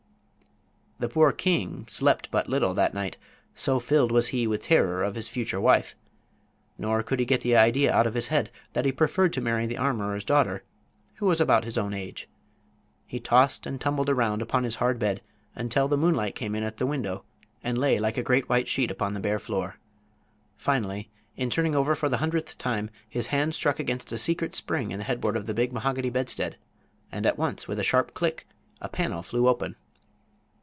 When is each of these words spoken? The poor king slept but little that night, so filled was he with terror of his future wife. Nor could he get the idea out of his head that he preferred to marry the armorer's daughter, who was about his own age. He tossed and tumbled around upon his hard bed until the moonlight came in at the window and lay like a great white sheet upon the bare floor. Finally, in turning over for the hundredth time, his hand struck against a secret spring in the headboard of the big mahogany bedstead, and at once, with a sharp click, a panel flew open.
The 1.01 1.09
poor 1.09 1.31
king 1.31 1.87
slept 1.89 2.29
but 2.29 2.47
little 2.47 2.75
that 2.75 2.93
night, 2.93 3.17
so 3.55 3.79
filled 3.79 4.11
was 4.11 4.27
he 4.27 4.45
with 4.45 4.61
terror 4.61 5.01
of 5.01 5.15
his 5.15 5.27
future 5.27 5.59
wife. 5.59 5.95
Nor 6.77 7.01
could 7.01 7.19
he 7.19 7.25
get 7.25 7.41
the 7.41 7.55
idea 7.55 7.91
out 7.91 8.05
of 8.05 8.13
his 8.13 8.27
head 8.27 8.51
that 8.73 8.85
he 8.85 8.91
preferred 8.91 9.33
to 9.33 9.41
marry 9.41 9.65
the 9.65 9.79
armorer's 9.79 10.23
daughter, 10.23 10.63
who 11.15 11.25
was 11.25 11.41
about 11.41 11.63
his 11.63 11.75
own 11.75 11.95
age. 11.95 12.29
He 13.07 13.19
tossed 13.19 13.65
and 13.65 13.81
tumbled 13.81 14.09
around 14.11 14.43
upon 14.43 14.63
his 14.63 14.75
hard 14.75 14.99
bed 14.99 15.23
until 15.55 15.87
the 15.87 15.97
moonlight 15.97 16.35
came 16.35 16.53
in 16.53 16.61
at 16.61 16.77
the 16.77 16.85
window 16.85 17.23
and 17.63 17.79
lay 17.79 17.97
like 17.99 18.17
a 18.19 18.21
great 18.21 18.47
white 18.47 18.67
sheet 18.67 18.91
upon 18.91 19.15
the 19.15 19.19
bare 19.19 19.39
floor. 19.39 19.79
Finally, 20.55 21.09
in 21.35 21.49
turning 21.49 21.73
over 21.73 21.95
for 21.95 22.09
the 22.09 22.17
hundredth 22.17 22.59
time, 22.59 22.91
his 23.09 23.25
hand 23.25 23.55
struck 23.55 23.79
against 23.79 24.11
a 24.11 24.19
secret 24.19 24.53
spring 24.53 24.91
in 24.91 24.99
the 24.99 25.05
headboard 25.05 25.35
of 25.35 25.47
the 25.47 25.55
big 25.55 25.73
mahogany 25.73 26.11
bedstead, 26.11 26.57
and 27.11 27.25
at 27.25 27.39
once, 27.39 27.67
with 27.67 27.79
a 27.79 27.83
sharp 27.83 28.13
click, 28.13 28.45
a 28.81 28.87
panel 28.87 29.23
flew 29.23 29.47
open. 29.47 29.75